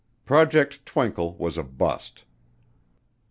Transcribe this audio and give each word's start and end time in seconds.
Project 0.25 0.83
Twinkle 0.83 1.35
was 1.37 1.59
a 1.59 1.63
bust. 1.63 2.23